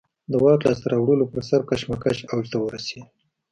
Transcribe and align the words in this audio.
د 0.31 0.33
واک 0.43 0.61
لاسته 0.67 0.87
راوړلو 0.93 1.25
پر 1.33 1.41
سر 1.49 1.61
کشمکش 1.69 2.17
اوج 2.31 2.45
ته 2.51 2.57
ورسېد 2.59 3.05